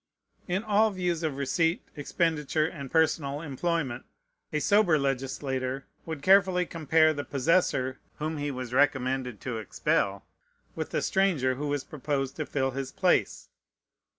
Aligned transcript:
In 0.47 0.63
all 0.63 0.89
the 0.89 0.95
views 0.95 1.21
of 1.21 1.37
receipt, 1.37 1.83
expenditure, 1.95 2.65
and 2.65 2.89
personal 2.89 3.39
employment, 3.39 4.03
a 4.51 4.59
sober 4.59 4.97
legislator 4.97 5.85
would 6.07 6.23
carefully 6.23 6.65
compare 6.65 7.13
the 7.13 7.23
possessor 7.23 7.99
whom 8.15 8.37
he 8.37 8.49
was 8.49 8.73
recommended 8.73 9.39
to 9.41 9.59
expel 9.59 10.25
with 10.75 10.89
the 10.89 11.03
stranger 11.03 11.53
who 11.53 11.67
was 11.67 11.83
proposed 11.83 12.35
to 12.37 12.47
fill 12.47 12.71
his 12.71 12.91
place. 12.91 13.49